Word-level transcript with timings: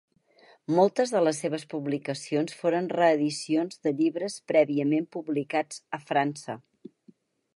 Moltes 0.77 1.11
de 1.15 1.19
les 1.25 1.41
seves 1.43 1.65
publicacions 1.73 2.55
foren 2.61 2.89
reedicions 2.95 3.83
de 3.87 3.95
llibres 4.01 4.37
prèviament 4.53 5.07
publicats 5.17 5.83
a 5.99 6.03
França. 6.09 6.57